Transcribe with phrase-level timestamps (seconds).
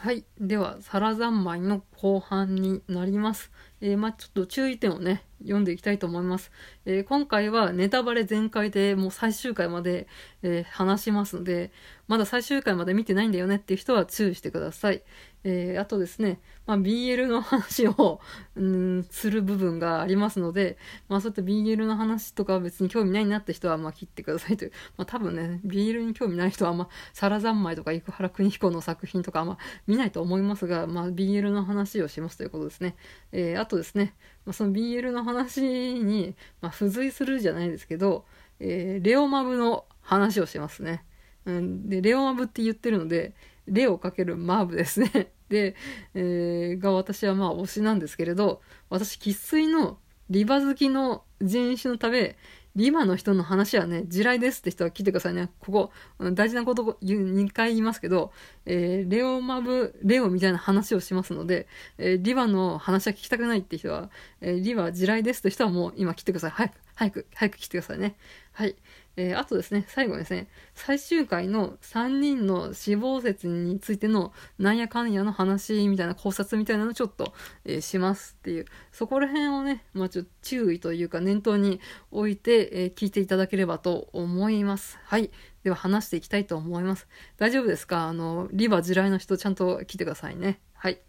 [0.00, 0.24] はい。
[0.38, 3.50] では、皿三昧の後半になります。
[3.80, 6.50] えーまあちょっと注意点をね、読んでいきたいと思います。
[6.84, 10.08] えー今回はネタバレ全開でもう最終回まで、
[10.42, 11.70] えー話しますので、
[12.08, 15.02] まだ最終回まで見てないんだよねっていう人は注意してください。
[15.44, 18.20] えーあとですね、まあ、BL の話を、
[18.56, 20.76] うん、する部分がありますので、
[21.08, 24.72] まあそういった BL の話とかは別に興味ないなって人は、まあ切ってくださいという。
[24.96, 32.96] まあ多分ね、BL に興味ない人は、まあ、皿三昧とか生原邦彦の作品とか、まあ見ないと思いますが、まあ BL の話をしますということですね。
[33.32, 34.14] えーあとですね、
[34.44, 38.24] まあ、その BL の話に、まあ、付随するじゃないですけど、
[38.60, 41.04] えーレオマブの話をしますね。
[41.44, 43.34] うん、で、レオマブって言ってるので、
[43.66, 45.32] レオかけるマブですね。
[45.48, 45.76] で、
[46.14, 49.98] えーが私はまあ推しなんですけれど、私、生粋の
[50.30, 52.36] リバ好きの人種のため、
[52.76, 55.50] リマの人の話はね、地雷ですって人は聞いてくださいね。
[55.58, 55.92] ここ、
[56.32, 58.32] 大事なこと2回言いますけど、
[58.66, 61.66] えーレオマブ、レオみたいな話をしますので、
[61.98, 66.50] えーリバの話は聞きたくないって人は、えーリバ地雷ですって人はもう今切ってください。
[66.52, 68.16] 早く、早く、早く切ってくださいね。
[68.52, 68.74] はい。
[69.16, 77.32] えーあとですね、最後ですね、最終回の3人の死亡説についてのなんやかんやの話みたいな考察みたいなのをちょっと、
[77.64, 84.98] えーしますっていう、そこら辺をね、まあちょっと注意というか念頭に置いて、えー聞いていただければと思います。
[85.04, 85.30] はい。
[85.62, 87.06] では話していきたいと思います。
[87.36, 88.08] 大丈夫ですか？
[88.08, 90.58] あの、リバ地雷の人ちゃんと来てくださいね。
[90.74, 91.00] はい。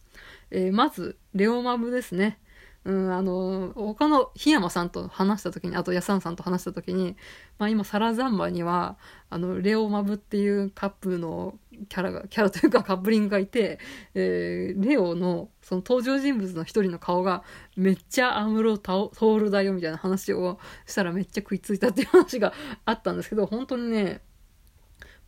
[0.51, 2.39] えまず、レオマブですね。
[2.85, 7.17] うん、あの、他の檜山さんと話した時に、あと安野さんと話した時に、
[7.57, 8.97] まあ今、サラザンバには、
[9.29, 13.79] あの、レオマブっていうカップのキャラが、キャラというかカップリングがいて、
[14.13, 17.43] えーレオの、その登場人物の一人の顔が、
[17.75, 22.53] めっちゃアムロトールだよみたいな話をしたらめっちゃ食いついたっていう話が
[22.85, 24.21] あったんですけど、本当にね、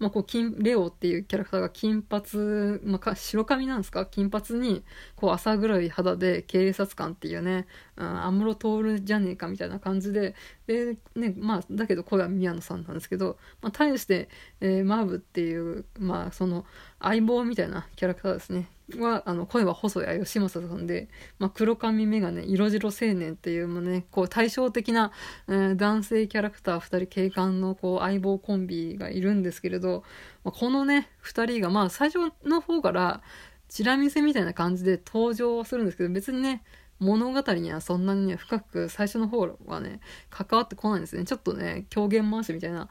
[0.02, 4.08] まあ、こう金レオっていうキャラクターが金髪、まあか、白髪なんですか？
[4.08, 4.84] 金髪に
[5.16, 10.34] こう朝黒い肌で警察官っていうね、うん、安室徹じゃねえかみたいな感じで
[10.66, 14.28] で、ねまあ、だけど声は宮野さんなんですけど、まあ、対して、
[14.60, 16.66] えーマーブっていう、まあ、その
[17.00, 18.68] 相棒みたいなキャラクターですね。
[19.00, 21.10] はあの声は細谷義正さんで、
[21.40, 25.12] まあ、黒髪眼鏡色白青年っていうもうねこう対照的な、
[25.48, 30.04] えー男性キャラクター2人警官のこう相棒コンビがいるんですけれど、
[30.44, 33.22] まあ、このね2人がまあ最初の方から
[33.68, 36.64] チラ見せみたいな感じで登場するんですけど別にね
[37.00, 41.24] 物語にはそんなにね深く最初の方はね関わってこないんですね。
[41.26, 42.90] ちょっとね狂言回しみたいな、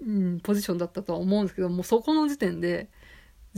[0.00, 2.90] うん、ポジションだったとは思うんですけどもうそこの時点で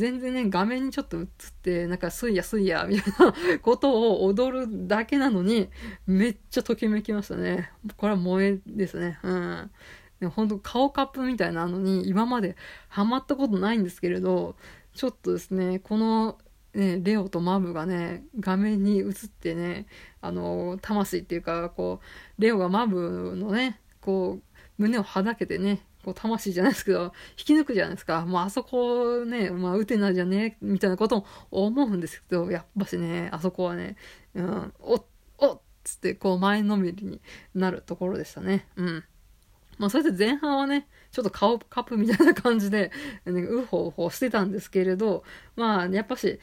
[0.01, 1.27] 全然ね画面にちょっと映っ
[1.63, 5.69] てなんかすいやすいやみたいなことを踊るだけなのに
[6.07, 7.71] めっちゃときめきましたね。
[7.99, 9.19] これは萌えですね。
[9.23, 9.71] うん。
[10.19, 12.57] でも本当顔カップみたいなのに今まで
[12.89, 14.57] ハマったことないんですけれど
[14.95, 16.39] ちょっとですねこの
[16.73, 19.87] ね、レオとマブがね画面に映ってね
[20.21, 22.01] あの魂っていうかこ
[22.39, 24.43] うレオがマブのねこう
[24.79, 28.25] 胸をはだけてねこう魂じゃないですけど引き抜くじゃないですか。
[28.25, 33.97] もうあそこねまあ打てなじゃねみたいなことも思うんですけどやっぱしねあそこはね、
[34.35, 35.05] うん、おっ
[35.39, 37.21] おっつってこう前のめりに
[37.55, 38.67] なるところでしたね。
[38.77, 39.05] うん。
[39.79, 42.93] まあそれで前半はねちょっと顔カップみたいな感じで、
[43.25, 45.25] ね、うほうほうしてたんですけれど
[45.57, 46.39] まあやっぱし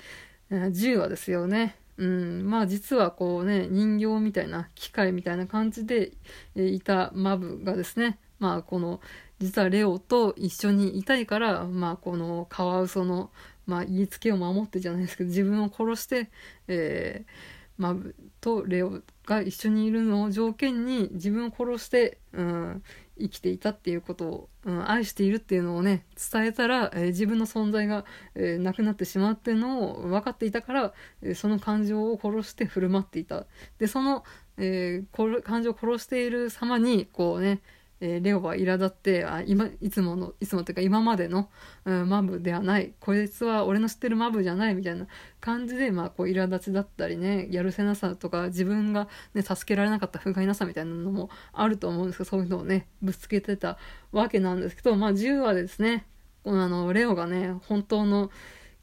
[0.72, 1.75] 銃はですよね。
[1.97, 6.12] うん、まあ実はこうね人形みたいな機械みたいな感じで
[6.56, 9.00] いたマブがですねまあこの
[9.40, 13.31] 実はレオと一緒にいたいからまあこのカワウソの、
[13.66, 16.30] まあ、言いつけを守ってじゃないですけど自分を殺して、
[16.68, 22.84] えーマブとレオが一緒にいるのを条件に自分を殺して、うん、
[23.20, 28.06] 生きていたっていうことを、うん、愛しているっていうのをね伝えたら、えー自分の存在が、
[28.36, 33.46] えーなくなってしまうっていうのを分かっていたから、えーその感情を殺して振る舞っていた。
[33.78, 34.24] でその、
[34.58, 37.62] えー感情を殺している様にこうね
[38.00, 41.50] えーレオは苛立ってあ今いつものいつもっていうか今までの、
[41.85, 42.94] うん、マブではない。
[43.00, 45.08] こいつは俺の知ってるマブじゃないみたいな
[45.39, 53.77] 感じで、まあ、こう苛立ちだったりねやるせなさとか自分が、ね、助けられなかった不甲斐なさみたいなのもあると思うんですけどそういうのをねぶつけてた
[54.12, 56.06] わけなんですけど、まあ、10話でですね
[56.44, 58.30] このあのレオがね本当の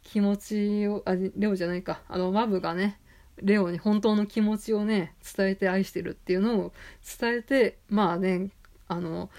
[0.02, 2.02] 気持ちをあレオじゃないか。
[2.08, 3.00] あのマブがね
[3.42, 6.72] レオに本当の気持ちをね伝えて愛してるっていうのを
[7.18, 8.50] 伝えてまあね
[8.88, 9.30] あの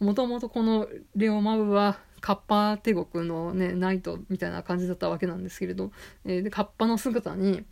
[0.00, 5.92] もともとこのレオマブはカッパ帝国のねナイトみたいな感じだったわけなんですけれど、
[6.24, 7.64] えーでカッパの姿に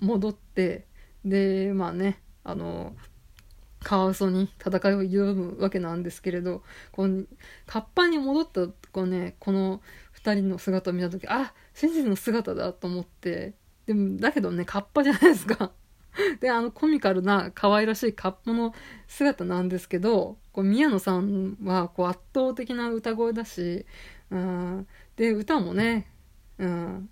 [0.00, 0.86] 戻って
[1.24, 2.94] でまあねあの
[3.84, 7.24] カワウソに戦いを挑むわけなんですけれどこの
[7.66, 9.80] カッパに戻ったこう、ね、この
[10.18, 13.54] 2人の姿を見た時あ真実の姿だと思って
[13.86, 15.70] でもだけどねカッパじゃないですか。
[16.40, 18.74] であのコミカルな可愛らしいカッパの
[19.08, 23.86] 姿なんですけどこう宮野さんはこう圧倒的な歌声だし、
[24.30, 26.10] うん、で歌もね、
[26.58, 27.10] うん、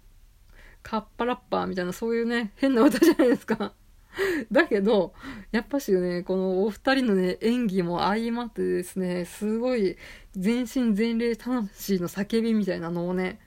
[0.83, 3.73] カッパラッパーみたいなそういうね変な歌じゃないですか
[4.53, 5.15] だけど、
[5.53, 9.97] やっぱしね、このお二人のね、演技も相まってですね、すごい
[10.33, 13.41] 全身全霊魂の叫びみたいなのをね、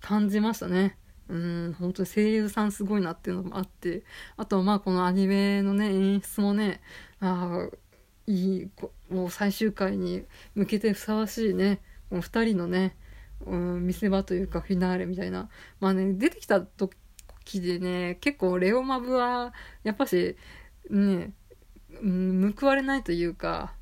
[0.00, 0.96] 感じましたね。
[1.30, 4.02] うん、本当に声優さんすごいなっていうのもあって、
[4.36, 6.80] あとまあこのアニメのね、演出もね、
[7.20, 7.76] ああ、
[8.26, 8.70] いい、
[9.08, 10.24] もう最終回に
[10.56, 11.80] 向けてふさわしいね、
[12.10, 12.96] この二人のね、
[13.46, 15.48] うん、見せ場というかフィナーレみたいな。
[15.78, 16.96] まあね、出てきた時
[17.60, 19.54] でね、結構レオマブは、
[19.84, 20.36] やっぱし、
[20.90, 21.32] ね、
[22.02, 23.74] うん、報われないというか、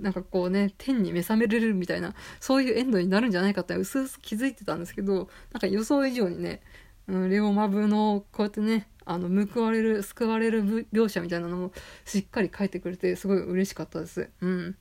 [0.00, 6.62] なんかこうね、天に目覚めれるみたいな、そういうエンドになるんじゃないかってうすうす気づいてたんですけど、なんか予想以上にね、
[7.08, 10.62] うん、レオマブのこうやってね、あの、報われる、救われる
[10.92, 11.72] 描写みたいなのも
[12.04, 14.28] しっかり書いてくれて、すごい嬉しかったです。
[14.42, 14.76] うん。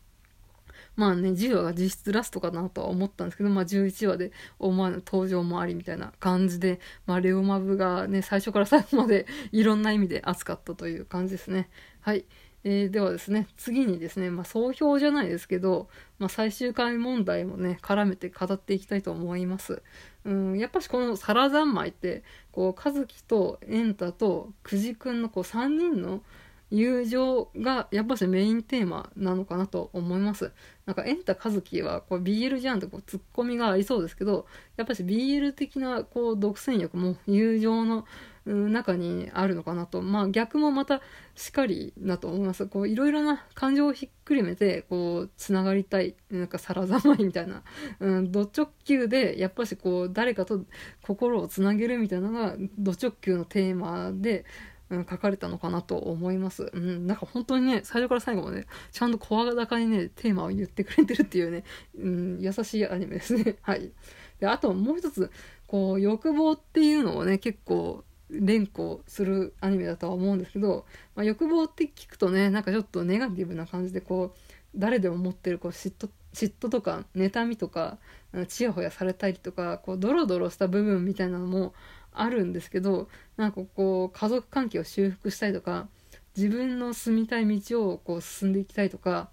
[0.97, 11.69] まあね、10話が実質ラストかなとは思ったんですけど、まあ11話で思わぬ登場もありみたいな感じで、まあレオマブがね、最初から最後までいろんな意味で熱かったという感じですね。
[12.01, 12.25] はい。
[12.63, 15.87] えー、ではですね、次にですね、まあ総評じゃないですけど、
[16.19, 19.81] まあ最終回問題もね、絡めて語っていきたいと思います。
[20.25, 26.21] うん、やっぱしこの皿三昧って、こう、和樹とエンタと久慈くんのこう3人の
[26.69, 30.51] 友情がやっぱしメインテーマなのかなと思います。
[30.85, 38.05] なんか、エンタ和樹はこう BL じゃんってこうツッコミがありそうですけど、やっぱし BL 的なこう独占欲も友情の
[38.45, 40.01] 中にあるのかなと。
[40.01, 41.01] まあ逆もまた
[41.35, 42.65] しっかりだと思います。
[42.67, 46.15] こういろいろな感情をひっくるめて、こう、つながりたい。
[46.29, 47.63] なんか皿ざまいみたいな。
[47.99, 50.65] うん、ド直球で、やっぱしこう、誰かと
[51.01, 54.45] 心をつなげるみたいなのが、ド直球のテーマで、
[54.89, 56.69] うん、書かれたのかなと思います。
[56.73, 61.63] うん、なんか本当にね、最初から最後まで、ちゃんと声高にね、テーマを言ってくれてるっていうね、
[61.97, 63.57] うん、優しいアニメですね。
[63.61, 63.91] はい。
[64.39, 65.31] で、あともう一つ、
[65.67, 70.85] こう、欲望っていうのをね、結構、連呼するアニメだとは思うんですけど、
[71.15, 74.39] まあ、欲望って聞くとね、なんかちょっとネガティブな感じで、こう、
[74.75, 77.97] 誰でも持ってるこう嫉妬嫉妬とか妬みとか
[78.47, 81.73] ちやほやされたりとかこうドロドロした部分みたいなのも
[82.21, 85.87] あるんですけどなんかこう家族関係を修復したいとか
[86.35, 89.29] 自分の住みたい道をこう進んでいきたいとか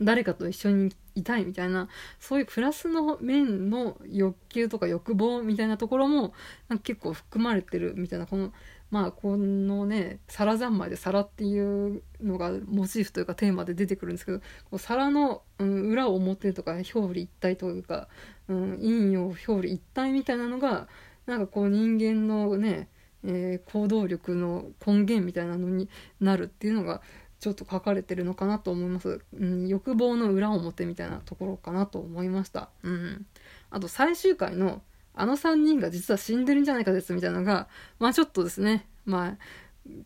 [0.00, 1.88] 誰かと一緒にいたいみたいな
[2.20, 6.32] そういうプラスの面の欲求とか欲望みたいなところも
[6.68, 8.52] なんか結構含まれてるみたいなこの
[8.90, 18.08] まあこのね皿三昧で皿っていうのがモチーフというかテーマで出てくるんですけどこう皿の、うん、裏表とか表裏一体というか、
[18.48, 20.88] うん、陰陽表裏一体みたいなのが
[21.28, 22.88] なんかこう人間のね、
[23.22, 25.88] えー、行動力の根源みたいなのに
[26.20, 27.02] なるっていうのが
[27.38, 29.20] ちょっと書かれてるのかなと思います。
[29.38, 32.70] うん、欲望の裏表みたいなところかなと思いました。
[32.82, 33.26] うん。
[33.70, 34.80] あと最終回の
[35.14, 39.36] あの3人が実は死んでるんじゃないかですみたいなのが、まあちょっとですね、まあ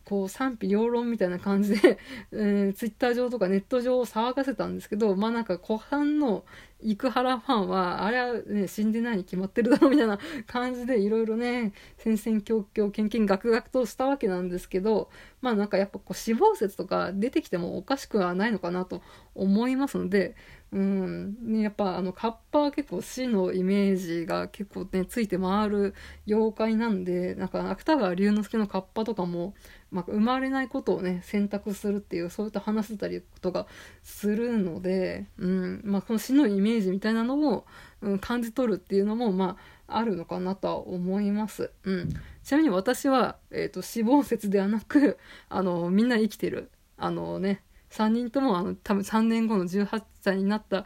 [0.05, 1.97] こう賛否両論みたいな感じで、
[2.31, 2.35] え
[2.71, 6.45] ー、ツイッター上とかネット上を騒がせたんですけど、まあなんか後半の
[6.81, 15.09] 生原ファンは、あれはね、死んでないに決まってるだろみたいな感じでいろいろね、戦々恐々、けんけんがくがくとしたわけなんですけど、
[15.41, 19.01] まあなんかやっぱこう死亡説とか出てきてもおかしくはないのかなと
[19.35, 20.35] 思いますので、
[20.73, 25.93] うん、ね、やっぱあのカッパは結構死のイメージが結構ねついて回る
[26.25, 29.53] 妖怪なんでなんか芥川龍之介のカッパとかも、
[29.91, 33.67] まあ、生まれないことをね選択するっていうそういった話せたりとか
[34.01, 35.81] するので、うん。
[35.83, 37.65] まあ、この死のイメージみたいなのも、
[38.01, 41.69] うん、感じ取るっていうのもまああるのかなとは思います。
[41.83, 42.09] うん、
[42.43, 47.61] ちなみに私は、えーと死亡説ではなくあのみんな生きてるあのね
[47.93, 50.85] 3人ともあの多分3年後の18歳になった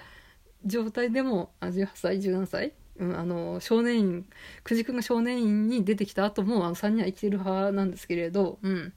[0.65, 4.25] 状態でもあ18歳17歳、うん、あの少年院
[4.65, 8.93] 久慈君が少年院に出てきた後もあの3人は生きてる派なんですけれど、うん、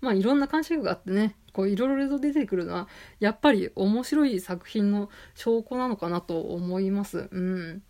[0.00, 2.88] まあいろんな感触があってねこういろいろと出てくるのは
[3.20, 7.28] やっぱり面白い作品の証拠なのかなと思います。
[7.30, 7.82] うん。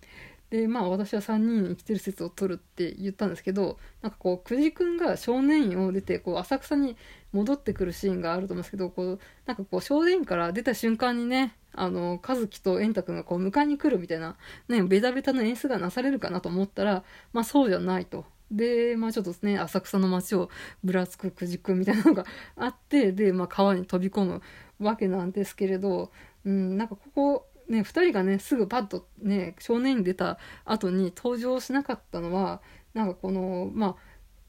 [0.52, 6.94] でまあ私は3人生きてる説を取るって言ったんですけどなんかこう久慈君が少年院を出てこう浅草に
[7.32, 14.36] 戻ってくるシーンがあると思うんですけどこうなんかこう少年院から出た瞬間にねあの和樹と円太君がこう迎えに来るみたいな
[14.68, 18.26] ねベタベタの演出がなされるかなと思ったらまあそうじゃないと。
[18.50, 20.50] で、まあちょっとね、浅草の街を
[20.84, 24.42] ぶらつく久慈君みたいなのがあって、で、まあ川に飛び込む
[24.78, 26.12] わけなんですけれど、
[26.44, 32.60] うん、なんかここ、ね、2人がねすぐパッとね少年に出た後に登場しなかったのは
[32.94, 33.96] なんかこのまあ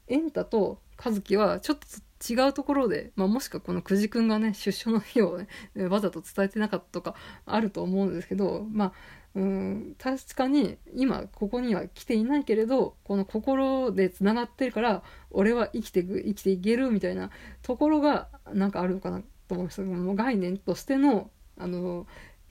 [0.08, 5.48] エンタと和樹はちょっと違うところで、まあ、もしくはこの久慈くんがね出所の日をね
[5.88, 7.14] わざと伝えてなかったとか
[7.46, 8.92] あると思うんですけどまあ
[9.34, 17.30] うん確かに今ここには来ていないけれどこの心でつながってるから俺は生きていく生きていけるみたいな
[17.62, 19.80] ところがなんかあるのかなと思います。
[19.80, 22.06] もう概念としてのあの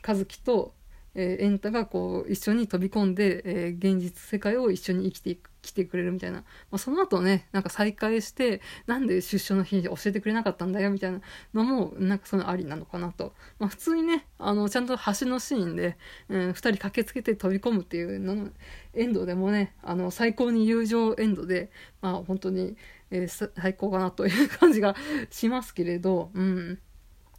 [0.05, 0.73] 和樹と、
[1.15, 6.43] えー、エンタがこう一緒に飛び込んで、えー、現実世界を一緒に生きていく来てくれるみたいな、ま
[6.73, 11.21] あ、その後ねなんか再会してなんで出所の日に教えてくれなかったんだよみたいな
[11.53, 18.49] のもなんかそのありなのかなと、まあ、普通にねあのちゃんと橋のシーンで、うん、2人駆けつけて飛び込むっていうのの
[18.93, 22.75] エンドでもねあの最高に友情エンドでまあ本当に、
[23.09, 24.95] えー、最高かなという感じが
[25.31, 26.79] しますけれどうん。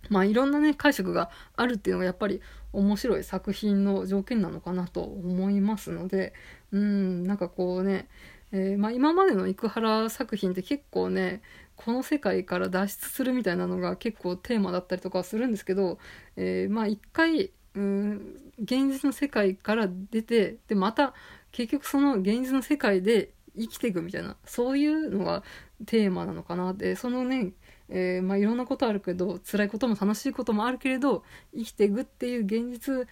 [0.09, 2.41] まあいろんなね解釈があるっていうのがやっぱり
[2.73, 6.35] 面白い作品の条件なのかなと思いますので
[6.73, 8.09] うんなんかこうね、
[8.53, 11.43] えー、まあ、今までの生原作品って結構ね
[11.77, 15.99] この世界から脱出するみたいなのが結構テーマだったりとかするんですけど、
[16.37, 21.15] えー、まあ一回うん現実の世界から出てでまた
[21.51, 25.43] 結局その現実の世界で生きていくみたいなそういうのが
[25.87, 26.73] テーマなのかな。
[26.73, 27.53] でそのね
[27.89, 31.23] えー、まあ、いろんなことあるけど辛いことも楽しいこともあるけれど
[31.55, 33.07] 生きていくっていう現実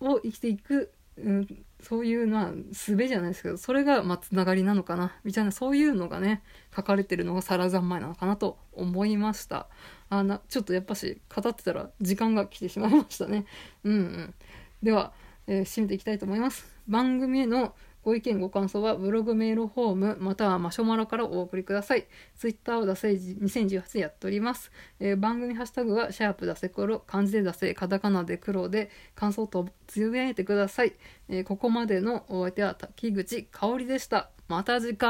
[0.00, 6.42] を生きていく、うん、そういうのは術じゃないですけどそれがまあつながりなのかなみたいなそういうのがね
[6.74, 9.68] 書かれてるのが皿三昧なのかなと思いました。
[10.08, 13.46] あなちょっとやっぱし語ってたら時間が来てしまいましたね。
[13.84, 14.34] うんうん。
[14.82, 15.12] では、
[15.46, 16.66] えー、締めていきたいと思います。
[16.86, 17.74] 番組への
[18.06, 22.06] ご意見ご感想はブログメールホームまたはマシュマロからお送りください。
[22.36, 24.70] ツイッターを出せ2018やっております。
[25.00, 30.92] えー、番組ハッシュタグはシャープ出せ黒、漢字で出せ、カタカナで黒で感想とつぶやいてください。
[31.28, 34.30] えー、ここまでのお相手は滝口香織でした。
[34.46, 35.04] また次回。